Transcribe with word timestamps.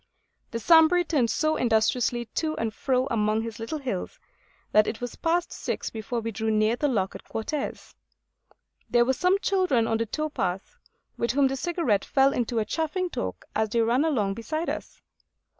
The 0.49 0.57
Sambre 0.57 1.03
turned 1.03 1.29
so 1.29 1.57
industriously 1.57 2.25
to 2.33 2.57
and 2.57 2.73
fro 2.73 3.05
among 3.11 3.43
his 3.43 3.59
little 3.59 3.77
hills, 3.77 4.17
that 4.71 4.87
it 4.87 4.99
was 4.99 5.15
past 5.15 5.51
six 5.51 5.91
before 5.91 6.21
we 6.21 6.31
drew 6.31 6.49
near 6.49 6.75
the 6.75 6.87
lock 6.87 7.13
at 7.13 7.23
Quartes. 7.25 7.93
There 8.89 9.05
were 9.05 9.13
some 9.13 9.37
children 9.41 9.85
on 9.85 9.97
the 9.99 10.07
tow 10.07 10.29
path, 10.31 10.75
with 11.17 11.29
whom 11.33 11.47
the 11.49 11.55
Cigarette 11.55 12.03
fell 12.03 12.33
into 12.33 12.57
a 12.57 12.65
chaffing 12.65 13.11
talk 13.11 13.45
as 13.55 13.69
they 13.69 13.81
ran 13.81 14.03
along 14.03 14.33
beside 14.33 14.71
us. 14.71 15.03